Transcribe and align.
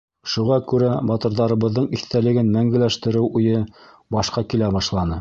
Шуға 0.35 0.55
күрә 0.71 0.93
батырҙарыбыҙҙың 1.11 1.87
иҫтәлеген 1.99 2.51
мәңгеләштереү 2.57 3.31
уйы 3.41 3.65
башҡа 4.19 4.49
килә 4.55 4.77
башланы. 4.79 5.09